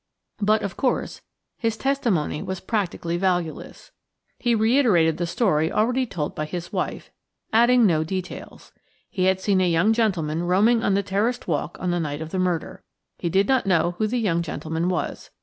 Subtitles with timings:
[0.41, 1.21] But, of course,
[1.59, 3.91] his testimony was practically valueless.
[4.39, 7.11] He reiterated the story already told by his wife,
[7.53, 8.71] adding no details.
[9.11, 12.31] He had seen a young gentleman roaming on the terraced walk on the night of
[12.31, 12.81] the murder.
[13.19, 15.29] He did not know who the young gentleman was.